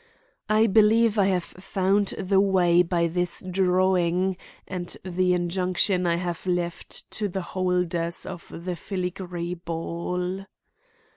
I 0.49 0.65
believe 0.65 1.19
I 1.19 1.27
have 1.27 1.43
found 1.43 2.15
the 2.17 2.39
way 2.41 2.81
by 2.81 3.05
this 3.05 3.43
drawing 3.47 4.35
and 4.67 4.97
the 5.05 5.35
injunction 5.35 6.07
I 6.07 6.15
have 6.15 6.47
left 6.47 7.11
to 7.11 7.27
the 7.29 7.43
holders 7.43 8.25
of 8.25 8.47
the 8.49 8.75
filigree 8.75 9.53
ball. 9.53 10.47